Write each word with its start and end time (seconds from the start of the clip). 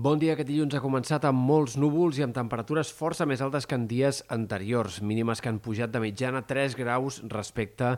Bon 0.00 0.16
dia. 0.16 0.32
Aquest 0.32 0.48
dilluns 0.48 0.72
ha 0.72 0.80
començat 0.80 1.26
amb 1.28 1.42
molts 1.44 1.74
núvols 1.76 2.16
i 2.16 2.22
amb 2.24 2.32
temperatures 2.32 2.88
força 2.96 3.26
més 3.28 3.42
altes 3.44 3.66
que 3.68 3.76
en 3.76 3.82
dies 3.90 4.22
anteriors, 4.32 5.02
mínimes 5.04 5.42
que 5.44 5.50
han 5.50 5.58
pujat 5.60 5.92
de 5.92 6.00
mitjana 6.00 6.40
3 6.48 6.76
graus 6.78 7.18
respecte 7.28 7.90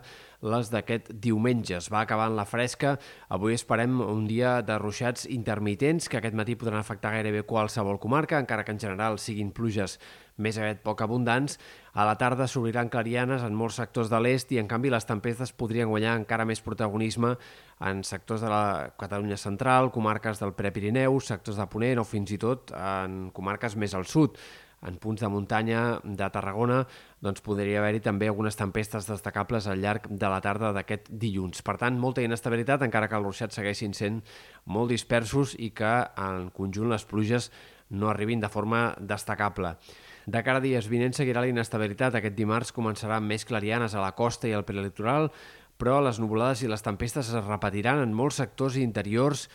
les 0.43 0.71
d'aquest 0.73 1.13
diumenge. 1.23 1.77
Es 1.77 1.87
va 1.93 2.01
acabant 2.03 2.35
la 2.35 2.43
fresca. 2.43 2.97
Avui 3.31 3.55
esperem 3.55 4.01
un 4.03 4.27
dia 4.27 4.57
de 4.67 4.75
ruixats 4.81 5.29
intermitents 5.31 6.09
que 6.11 6.19
aquest 6.19 6.35
matí 6.35 6.57
podran 6.59 6.81
afectar 6.81 7.13
gairebé 7.15 7.45
qualsevol 7.47 8.01
comarca, 8.03 8.41
encara 8.41 8.67
que 8.67 8.75
en 8.75 8.83
general 8.83 9.15
siguin 9.15 9.55
pluges 9.55 9.95
més 10.37 10.57
aviat 10.57 10.81
poc 10.85 11.03
abundants. 11.05 11.59
A 11.93 12.07
la 12.07 12.15
tarda 12.17 12.47
s'obriran 12.49 12.89
clarianes 12.89 13.43
en 13.45 13.53
molts 13.53 13.77
sectors 13.81 14.09
de 14.09 14.19
l'est 14.23 14.51
i, 14.51 14.59
en 14.61 14.69
canvi, 14.69 14.89
les 14.93 15.05
tempestes 15.05 15.53
podrien 15.53 15.89
guanyar 15.91 16.17
encara 16.17 16.47
més 16.49 16.63
protagonisme 16.65 17.35
en 17.83 18.03
sectors 18.07 18.41
de 18.41 18.49
la 18.49 18.91
Catalunya 18.99 19.37
central, 19.37 19.91
comarques 19.93 20.41
del 20.41 20.55
Prepirineu, 20.57 21.19
sectors 21.21 21.59
de 21.61 21.69
Ponent 21.69 22.01
o 22.01 22.07
fins 22.07 22.33
i 22.33 22.41
tot 22.41 22.73
en 22.77 23.27
comarques 23.35 23.77
més 23.77 23.93
al 23.93 24.09
sud. 24.09 24.39
En 24.83 24.97
punts 24.99 25.21
de 25.23 25.29
muntanya 25.31 26.01
de 26.03 26.27
Tarragona 26.27 26.81
doncs 27.23 27.43
podria 27.45 27.79
haver-hi 27.79 28.01
també 28.03 28.27
algunes 28.27 28.57
tempestes 28.59 29.07
destacables 29.07 29.67
al 29.71 29.79
llarg 29.79 30.09
de 30.11 30.31
la 30.31 30.41
tarda 30.43 30.73
d'aquest 30.75 31.07
dilluns. 31.07 31.63
Per 31.63 31.77
tant, 31.79 31.95
molta 31.99 32.25
inestabilitat, 32.25 32.83
encara 32.83 33.07
que 33.07 33.15
els 33.15 33.29
ruixats 33.29 33.55
segueixin 33.55 33.95
sent 33.95 34.19
molt 34.65 34.91
dispersos 34.91 35.55
i 35.55 35.71
que 35.71 35.93
en 36.19 36.49
conjunt 36.51 36.91
les 36.91 37.07
pluges 37.07 37.47
no 37.93 38.09
arribin 38.09 38.41
de 38.41 38.49
forma 38.49 38.91
destacable. 38.99 39.77
De 40.25 40.39
cara 40.43 40.61
a 40.61 40.63
dies 40.63 40.87
vinents 40.87 41.19
seguirà 41.19 41.43
la 41.43 41.51
inestabilitat. 41.51 42.15
Aquest 42.15 42.35
dimarts 42.35 42.73
començarà 42.75 43.19
amb 43.19 43.29
més 43.31 43.45
clarianes 43.45 43.93
a 43.93 44.03
la 44.03 44.13
costa 44.17 44.47
i 44.49 44.55
al 44.55 44.65
prelitoral, 44.67 45.29
però 45.77 45.99
les 46.01 46.19
nuvolades 46.19 46.63
i 46.63 46.71
les 46.71 46.83
tempestes 46.85 47.29
es 47.29 47.45
repetiran 47.45 48.01
en 48.01 48.15
molts 48.15 48.39
sectors 48.39 48.79
interiors 48.79 49.47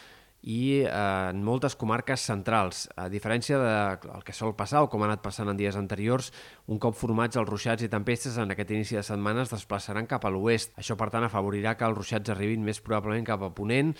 i 0.42 0.84
eh, 0.84 0.90
en 1.30 1.40
moltes 1.42 1.74
comarques 1.76 2.22
centrals. 2.28 2.86
A 2.96 3.08
diferència 3.10 3.58
del 3.58 4.22
que 4.24 4.36
sol 4.36 4.54
passar 4.58 4.84
o 4.84 4.90
com 4.92 5.02
ha 5.02 5.08
anat 5.08 5.24
passant 5.24 5.50
en 5.50 5.58
dies 5.58 5.76
anteriors, 5.76 6.30
un 6.68 6.78
cop 6.78 6.94
formats 6.94 7.40
els 7.40 7.48
ruixats 7.48 7.82
i 7.82 7.90
tempestes 7.90 8.38
en 8.38 8.54
aquest 8.54 8.70
inici 8.76 9.00
de 9.00 9.02
setmana 9.06 9.42
es 9.42 9.52
desplaçaran 9.54 10.06
cap 10.06 10.24
a 10.24 10.32
l'oest. 10.32 10.76
Això, 10.78 10.96
per 11.00 11.10
tant, 11.14 11.26
afavorirà 11.26 11.74
que 11.76 11.88
els 11.88 11.98
ruixats 11.98 12.34
arribin 12.34 12.64
més 12.64 12.80
probablement 12.84 13.26
cap 13.26 13.42
a 13.42 13.50
Ponent 13.50 13.96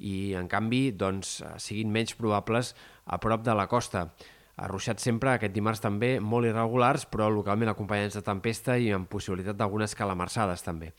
i, 0.00 0.32
en 0.38 0.48
canvi, 0.48 0.90
doncs, 0.96 1.38
siguin 1.60 1.92
menys 1.92 2.16
probables 2.18 2.74
a 3.06 3.20
prop 3.20 3.44
de 3.44 3.54
la 3.56 3.68
costa. 3.68 4.08
Arruixats 4.60 5.04
sempre 5.06 5.34
aquest 5.34 5.54
dimarts 5.54 5.80
també, 5.80 6.18
molt 6.20 6.48
irregulars, 6.48 7.06
però 7.08 7.30
localment 7.32 7.72
acompanyats 7.72 8.18
de 8.18 8.24
tempesta 8.24 8.76
i 8.76 8.90
amb 8.92 9.08
possibilitat 9.08 9.56
d'algunes 9.56 9.96
calamarsades 9.96 10.64
també. 10.66 10.92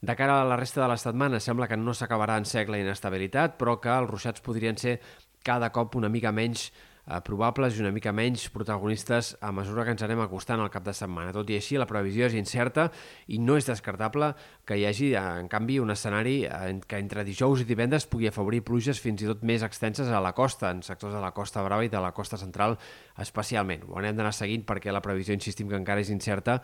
De 0.00 0.14
cara 0.16 0.40
a 0.40 0.46
la 0.48 0.56
resta 0.56 0.80
de 0.80 0.88
la 0.88 0.96
setmana, 0.96 1.40
sembla 1.40 1.66
que 1.68 1.76
no 1.76 1.92
s'acabarà 1.92 2.38
en 2.40 2.46
sec 2.48 2.70
la 2.72 2.78
inestabilitat, 2.80 3.58
però 3.60 3.76
que 3.82 3.90
els 3.92 4.08
ruixats 4.08 4.40
podrien 4.44 4.78
ser 4.80 5.00
cada 5.44 5.68
cop 5.74 5.96
una 5.98 6.08
mica 6.08 6.32
menys 6.32 6.70
eh, 7.10 7.20
probables 7.26 7.76
i 7.76 7.82
una 7.82 7.90
mica 7.90 8.12
menys 8.14 8.46
protagonistes 8.54 9.32
a 9.42 9.50
mesura 9.52 9.84
que 9.84 9.94
ens 9.96 10.04
anem 10.06 10.22
acostant 10.22 10.62
al 10.62 10.70
cap 10.70 10.84
de 10.86 10.94
setmana. 10.94 11.34
Tot 11.34 11.50
i 11.50 11.58
així, 11.58 11.78
la 11.80 11.88
previsió 11.90 12.28
és 12.30 12.36
incerta 12.38 12.88
i 13.28 13.40
no 13.42 13.56
és 13.58 13.66
descartable 13.66 14.32
que 14.68 14.78
hi 14.78 14.86
hagi, 14.86 15.12
eh, 15.14 15.24
en 15.42 15.50
canvi, 15.50 15.80
un 15.82 15.90
escenari 15.90 16.44
en 16.46 16.82
que 16.86 17.00
entre 17.02 17.24
dijous 17.26 17.64
i 17.64 17.68
divendres 17.68 18.06
pugui 18.06 18.30
afavorir 18.30 18.62
pluges 18.62 19.02
fins 19.02 19.24
i 19.24 19.30
tot 19.30 19.42
més 19.42 19.66
extenses 19.66 20.08
a 20.08 20.22
la 20.22 20.32
costa, 20.32 20.70
en 20.70 20.84
sectors 20.86 21.16
de 21.16 21.20
la 21.20 21.32
Costa 21.34 21.64
Brava 21.66 21.84
i 21.84 21.92
de 21.92 22.00
la 22.00 22.12
Costa 22.12 22.38
Central 22.38 22.78
especialment. 23.18 23.84
Ho 23.90 23.98
anem 23.98 24.16
d'anar 24.16 24.32
seguint 24.36 24.64
perquè 24.68 24.94
la 24.94 25.02
previsió, 25.04 25.34
insistim, 25.34 25.68
que 25.68 25.78
encara 25.80 26.00
és 26.00 26.14
incerta, 26.14 26.60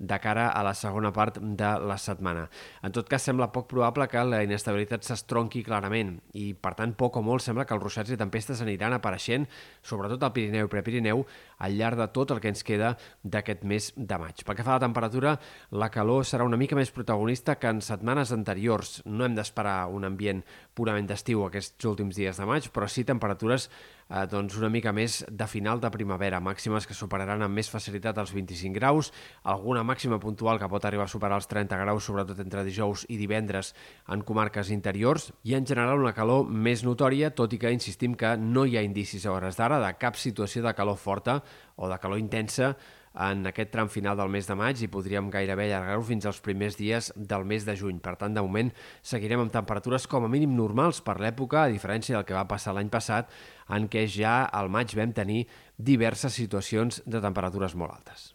de 0.00 0.18
cara 0.18 0.48
a 0.48 0.62
la 0.64 0.72
segona 0.74 1.12
part 1.12 1.36
de 1.38 1.70
la 1.84 1.96
setmana. 2.00 2.46
En 2.82 2.92
tot 2.96 3.08
cas, 3.08 3.22
sembla 3.22 3.50
poc 3.52 3.68
probable 3.70 4.08
que 4.08 4.22
la 4.24 4.42
inestabilitat 4.46 5.04
s'estronqui 5.04 5.62
clarament 5.66 6.16
i, 6.32 6.50
per 6.56 6.72
tant, 6.78 6.94
poc 6.96 7.20
o 7.20 7.22
molt 7.24 7.44
sembla 7.44 7.66
que 7.68 7.76
els 7.76 7.84
ruixats 7.84 8.10
i 8.10 8.18
tempestes 8.20 8.62
aniran 8.64 8.96
apareixent, 8.96 9.46
sobretot 9.84 10.24
al 10.24 10.32
Pirineu 10.36 10.66
i 10.66 10.72
Prepirineu, 10.72 11.24
al 11.60 11.76
llarg 11.76 12.00
de 12.00 12.08
tot 12.16 12.32
el 12.32 12.40
que 12.40 12.50
ens 12.50 12.64
queda 12.64 12.94
d'aquest 13.22 13.64
mes 13.68 13.92
de 13.96 14.20
maig. 14.20 14.44
Pel 14.44 14.56
que 14.56 14.66
fa 14.66 14.74
a 14.74 14.80
la 14.80 14.86
temperatura, 14.86 15.36
la 15.70 15.90
calor 15.92 16.24
serà 16.24 16.48
una 16.48 16.58
mica 16.60 16.78
més 16.78 16.92
protagonista 16.94 17.58
que 17.60 17.68
en 17.68 17.84
setmanes 17.84 18.32
anteriors. 18.32 19.00
No 19.04 19.26
hem 19.26 19.36
d'esperar 19.36 19.84
un 19.92 20.08
ambient 20.08 20.42
purament 20.74 21.08
d'estiu 21.10 21.44
aquests 21.44 21.84
últims 21.90 22.16
dies 22.16 22.40
de 22.40 22.48
maig, 22.48 22.70
però 22.72 22.88
sí 22.88 23.04
temperatures 23.04 23.68
eh, 24.10 24.26
doncs 24.30 24.58
una 24.58 24.68
mica 24.68 24.92
més 24.92 25.20
de 25.30 25.46
final 25.46 25.80
de 25.80 25.90
primavera, 25.94 26.40
màximes 26.42 26.86
que 26.86 26.96
superaran 26.96 27.42
amb 27.46 27.56
més 27.56 27.70
facilitat 27.70 28.18
els 28.18 28.34
25 28.34 28.74
graus, 28.76 29.12
alguna 29.42 29.84
màxima 29.86 30.20
puntual 30.20 30.58
que 30.58 30.68
pot 30.68 30.84
arribar 30.84 31.06
a 31.06 31.12
superar 31.12 31.38
els 31.40 31.48
30 31.50 31.78
graus, 31.84 32.04
sobretot 32.04 32.42
entre 32.42 32.64
dijous 32.66 33.06
i 33.08 33.18
divendres 33.20 33.74
en 34.08 34.24
comarques 34.26 34.70
interiors, 34.74 35.30
i 35.44 35.54
en 35.54 35.66
general 35.66 36.02
una 36.02 36.14
calor 36.16 36.48
més 36.50 36.84
notòria, 36.86 37.30
tot 37.30 37.52
i 37.54 37.60
que 37.62 37.72
insistim 37.72 38.16
que 38.18 38.36
no 38.36 38.66
hi 38.66 38.76
ha 38.76 38.86
indicis 38.86 39.26
a 39.26 39.34
hores 39.34 39.58
d'ara 39.60 39.80
de 39.82 39.92
cap 39.98 40.18
situació 40.18 40.64
de 40.66 40.74
calor 40.74 40.98
forta 40.98 41.40
o 41.76 41.88
de 41.88 41.98
calor 42.02 42.18
intensa 42.18 42.74
en 43.14 43.46
aquest 43.50 43.72
tram 43.74 43.90
final 43.90 44.16
del 44.18 44.30
mes 44.30 44.46
de 44.46 44.54
maig 44.54 44.82
i 44.82 44.90
podríem 44.90 45.30
gairebé 45.34 45.66
allargar-ho 45.66 46.04
fins 46.06 46.26
als 46.26 46.40
primers 46.44 46.78
dies 46.78 47.10
del 47.16 47.44
mes 47.44 47.66
de 47.66 47.76
juny. 47.76 47.98
Per 48.00 48.14
tant, 48.20 48.34
de 48.34 48.44
moment 48.44 48.70
seguirem 49.02 49.44
amb 49.44 49.54
temperatures 49.54 50.06
com 50.06 50.24
a 50.24 50.32
mínim 50.32 50.54
normals 50.56 51.02
per 51.02 51.18
l'època, 51.20 51.64
a 51.64 51.72
diferència 51.72 52.16
del 52.16 52.26
que 52.28 52.38
va 52.38 52.48
passar 52.48 52.76
l'any 52.76 52.90
passat, 52.92 53.30
en 53.68 53.88
què 53.90 54.06
ja 54.06 54.44
al 54.46 54.70
maig 54.70 54.94
vam 54.96 55.14
tenir 55.16 55.46
diverses 55.76 56.34
situacions 56.38 57.02
de 57.06 57.22
temperatures 57.22 57.74
molt 57.74 57.98
altes. 57.98 58.30